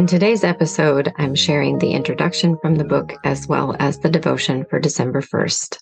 In 0.00 0.06
today's 0.06 0.44
episode, 0.44 1.12
I'm 1.18 1.34
sharing 1.34 1.76
the 1.76 1.92
introduction 1.92 2.56
from 2.62 2.76
the 2.76 2.84
book 2.84 3.12
as 3.22 3.46
well 3.46 3.76
as 3.78 3.98
the 3.98 4.08
devotion 4.08 4.64
for 4.64 4.80
December 4.80 5.20
1st. 5.20 5.76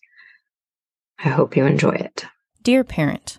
I 1.21 1.29
hope 1.29 1.57
you 1.57 1.65
enjoy 1.65 1.93
it. 1.93 2.25
Dear 2.61 2.83
parent, 2.83 3.39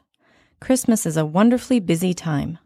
Christmas 0.62 1.05
is 1.05 1.18
a 1.18 1.26
wonderfully 1.26 1.81
busy 1.81 2.13
time. 2.13 2.60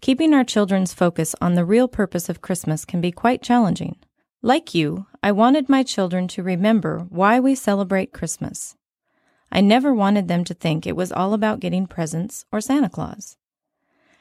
Keeping 0.00 0.34
our 0.34 0.42
children's 0.42 0.92
focus 0.92 1.36
on 1.40 1.54
the 1.54 1.64
real 1.64 1.86
purpose 1.86 2.28
of 2.28 2.42
Christmas 2.42 2.84
can 2.84 3.00
be 3.00 3.12
quite 3.12 3.40
challenging. 3.40 3.98
Like 4.42 4.74
you, 4.74 5.06
I 5.22 5.30
wanted 5.30 5.68
my 5.68 5.84
children 5.84 6.26
to 6.34 6.42
remember 6.42 7.06
why 7.08 7.38
we 7.38 7.54
celebrate 7.54 8.12
Christmas. 8.12 8.74
I 9.52 9.60
never 9.60 9.94
wanted 9.94 10.26
them 10.26 10.42
to 10.46 10.54
think 10.54 10.88
it 10.88 10.96
was 10.96 11.12
all 11.12 11.32
about 11.32 11.60
getting 11.60 11.86
presents 11.86 12.46
or 12.50 12.60
Santa 12.60 12.88
Claus. 12.88 13.36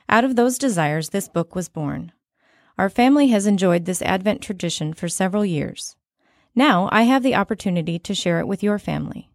Out 0.08 0.24
of 0.24 0.36
those 0.36 0.60
desires, 0.60 1.10
this 1.10 1.28
book 1.28 1.56
was 1.56 1.68
born. 1.68 2.12
Our 2.78 2.90
family 2.90 3.28
has 3.28 3.46
enjoyed 3.46 3.86
this 3.86 4.02
Advent 4.02 4.42
tradition 4.42 4.94
for 4.94 5.08
several 5.08 5.46
years. 5.46 5.96
Now 6.56 6.90
I 6.92 7.04
have 7.04 7.22
the 7.22 7.36
opportunity 7.36 8.00
to 8.00 8.16
share 8.16 8.40
it 8.40 8.48
with 8.48 8.64
your 8.64 8.80
family. 8.80 9.30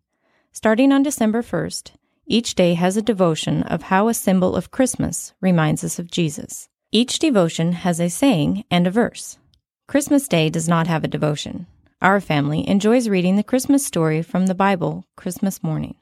Starting 0.52 0.90
on 0.90 1.02
December 1.02 1.42
1st, 1.42 1.92
each 2.26 2.54
day 2.54 2.74
has 2.74 2.96
a 2.96 3.02
devotion 3.02 3.62
of 3.62 3.82
how 3.82 4.08
a 4.08 4.14
symbol 4.14 4.56
of 4.56 4.70
Christmas 4.70 5.32
reminds 5.40 5.84
us 5.84 5.98
of 5.98 6.10
Jesus. 6.10 6.68
Each 6.90 7.18
devotion 7.18 7.72
has 7.72 8.00
a 8.00 8.08
saying 8.08 8.64
and 8.70 8.86
a 8.86 8.90
verse. 8.90 9.38
Christmas 9.86 10.26
Day 10.26 10.50
does 10.50 10.68
not 10.68 10.86
have 10.86 11.04
a 11.04 11.08
devotion. 11.08 11.66
Our 12.02 12.20
family 12.20 12.68
enjoys 12.68 13.08
reading 13.08 13.36
the 13.36 13.42
Christmas 13.42 13.86
story 13.86 14.20
from 14.20 14.46
the 14.46 14.54
Bible 14.54 15.06
Christmas 15.16 15.62
morning. 15.62 15.94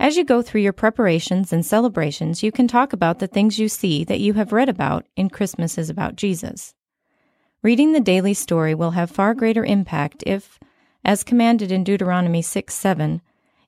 As 0.00 0.16
you 0.16 0.24
go 0.24 0.42
through 0.42 0.60
your 0.60 0.72
preparations 0.72 1.52
and 1.52 1.66
celebrations, 1.66 2.42
you 2.42 2.52
can 2.52 2.68
talk 2.68 2.92
about 2.92 3.18
the 3.18 3.26
things 3.26 3.58
you 3.58 3.68
see 3.68 4.04
that 4.04 4.20
you 4.20 4.34
have 4.34 4.52
read 4.52 4.68
about 4.68 5.04
in 5.16 5.28
Christmas 5.28 5.76
is 5.76 5.90
About 5.90 6.14
Jesus. 6.14 6.74
Reading 7.62 7.92
the 7.92 8.00
daily 8.00 8.32
story 8.32 8.76
will 8.76 8.92
have 8.92 9.10
far 9.10 9.34
greater 9.34 9.64
impact 9.64 10.22
if, 10.24 10.60
as 11.04 11.24
commanded 11.24 11.72
in 11.72 11.82
Deuteronomy 11.82 12.42
6 12.42 12.72
7, 12.72 13.20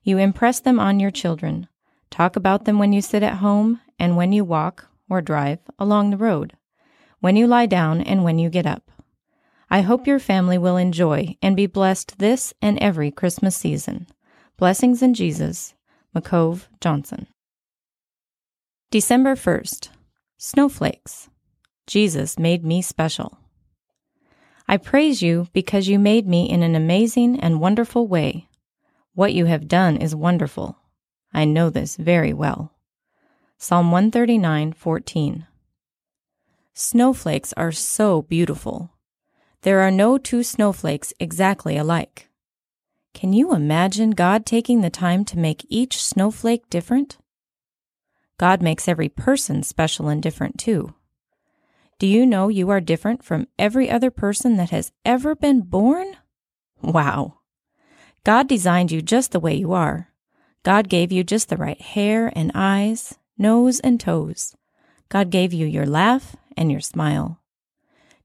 you 0.03 0.17
impress 0.17 0.61
them 0.61 0.79
on 0.79 1.01
your 1.01 1.11
children. 1.11 1.67
Talk 2.09 2.37
about 2.37 2.63
them 2.63 2.79
when 2.79 2.93
you 2.93 3.01
sit 3.01 3.23
at 3.23 3.35
home 3.39 3.81
and 3.99 4.15
when 4.15 4.31
you 4.31 4.45
walk 4.45 4.87
or 5.09 5.21
drive 5.21 5.59
along 5.77 6.11
the 6.11 6.17
road, 6.17 6.55
when 7.19 7.35
you 7.35 7.45
lie 7.45 7.65
down 7.65 7.99
and 7.99 8.23
when 8.23 8.39
you 8.39 8.49
get 8.49 8.65
up. 8.65 8.89
I 9.69 9.81
hope 9.81 10.07
your 10.07 10.19
family 10.19 10.57
will 10.57 10.77
enjoy 10.77 11.35
and 11.41 11.57
be 11.57 11.65
blessed 11.65 12.19
this 12.19 12.53
and 12.61 12.79
every 12.79 13.11
Christmas 13.11 13.57
season. 13.57 14.07
Blessings 14.55 15.01
in 15.01 15.13
Jesus. 15.13 15.73
Mukkove 16.15 16.67
Johnson. 16.81 17.27
December 18.89 19.35
1st. 19.35 19.89
Snowflakes. 20.37 21.29
Jesus 21.87 22.37
made 22.37 22.65
me 22.65 22.81
special. 22.81 23.37
I 24.67 24.75
praise 24.75 25.21
you 25.21 25.47
because 25.53 25.87
you 25.87 25.97
made 25.99 26.27
me 26.27 26.49
in 26.49 26.63
an 26.63 26.75
amazing 26.75 27.39
and 27.39 27.61
wonderful 27.61 28.07
way. 28.07 28.49
What 29.13 29.33
you 29.33 29.45
have 29.45 29.69
done 29.69 29.95
is 29.95 30.13
wonderful. 30.13 30.77
I 31.33 31.45
know 31.45 31.69
this 31.69 31.95
very 31.95 32.33
well. 32.33 32.73
Psalm 33.57 33.91
139:14. 33.91 35.47
Snowflakes 36.73 37.53
are 37.55 37.71
so 37.71 38.21
beautiful. 38.23 38.91
There 39.61 39.79
are 39.79 39.91
no 39.91 40.17
two 40.17 40.43
snowflakes 40.43 41.13
exactly 41.19 41.77
alike. 41.77 42.27
Can 43.13 43.33
you 43.33 43.53
imagine 43.53 44.11
God 44.11 44.45
taking 44.45 44.81
the 44.81 44.89
time 44.89 45.25
to 45.25 45.37
make 45.37 45.65
each 45.69 46.01
snowflake 46.03 46.69
different? 46.69 47.17
God 48.37 48.61
makes 48.61 48.87
every 48.87 49.09
person 49.09 49.63
special 49.63 50.07
and 50.07 50.23
different 50.23 50.57
too. 50.57 50.93
Do 51.99 52.07
you 52.07 52.25
know 52.25 52.47
you 52.47 52.69
are 52.71 52.81
different 52.81 53.23
from 53.23 53.47
every 53.59 53.89
other 53.89 54.09
person 54.09 54.57
that 54.57 54.71
has 54.71 54.91
ever 55.05 55.35
been 55.35 55.61
born? 55.61 56.17
Wow. 56.81 57.41
God 58.23 58.47
designed 58.47 58.91
you 58.91 59.01
just 59.01 59.31
the 59.31 59.39
way 59.39 59.53
you 59.53 59.73
are. 59.73 60.09
God 60.63 60.89
gave 60.89 61.11
you 61.11 61.23
just 61.23 61.49
the 61.49 61.57
right 61.57 61.79
hair 61.79 62.31
and 62.35 62.51
eyes, 62.55 63.19
nose 63.37 63.79
and 63.79 63.99
toes. 63.99 64.55
God 65.09 65.29
gave 65.29 65.53
you 65.53 65.67
your 65.67 65.85
laugh 65.85 66.35
and 66.57 66.71
your 66.71 66.81
smile. 66.81 67.39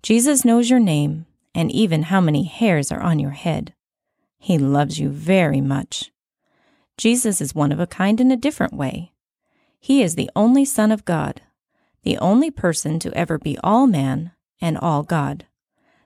Jesus 0.02 0.44
knows 0.44 0.70
your 0.70 0.80
name 0.80 1.26
and 1.54 1.70
even 1.72 2.04
how 2.04 2.20
many 2.20 2.44
hairs 2.44 2.90
are 2.90 3.02
on 3.02 3.18
your 3.18 3.32
head. 3.32 3.74
He 4.38 4.58
loves 4.58 4.98
you 4.98 5.08
very 5.08 5.60
much. 5.60 6.12
Jesus 6.96 7.40
is 7.40 7.54
one 7.54 7.72
of 7.72 7.80
a 7.80 7.86
kind 7.86 8.20
in 8.20 8.30
a 8.30 8.36
different 8.36 8.72
way. 8.72 9.12
He 9.78 10.02
is 10.02 10.14
the 10.14 10.30
only 10.34 10.64
Son 10.64 10.90
of 10.90 11.04
God, 11.04 11.42
the 12.02 12.18
only 12.18 12.50
person 12.50 12.98
to 13.00 13.12
ever 13.12 13.38
be 13.38 13.58
all 13.62 13.86
man 13.86 14.32
and 14.60 14.78
all 14.78 15.02
God. 15.02 15.46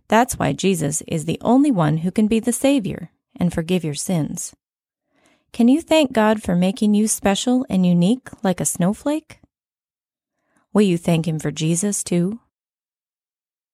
That's 0.08 0.38
why 0.38 0.52
Jesus 0.52 1.02
is 1.06 1.24
the 1.24 1.38
only 1.40 1.70
one 1.70 1.98
who 1.98 2.10
can 2.10 2.26
be 2.26 2.40
the 2.40 2.52
Savior 2.52 3.10
and 3.38 3.52
forgive 3.52 3.84
your 3.84 3.94
sins. 3.94 4.54
Can 5.52 5.68
you 5.68 5.80
thank 5.80 6.12
God 6.12 6.42
for 6.42 6.56
making 6.56 6.94
you 6.94 7.08
special 7.08 7.64
and 7.68 7.86
unique 7.86 8.28
like 8.42 8.60
a 8.60 8.64
snowflake? 8.64 9.40
Will 10.72 10.82
you 10.82 10.98
thank 10.98 11.26
Him 11.26 11.38
for 11.38 11.50
Jesus 11.50 12.04
too? 12.04 12.40